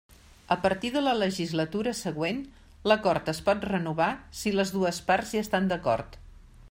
[0.53, 2.39] A partir de la legislatura següent,
[2.93, 4.09] l'Acord es pot renovar
[4.41, 6.19] si les dues parts hi estan d'acord.